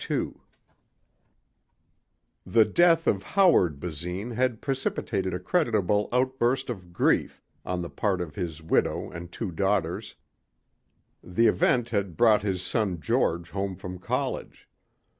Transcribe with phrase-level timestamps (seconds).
[0.03, 0.41] 2
[2.43, 8.19] The death of Howard Basine had precipitated a creditable outburst of grief on the part
[8.19, 10.15] of his widow and two daughters.
[11.23, 14.67] The event had brought his son George home from college.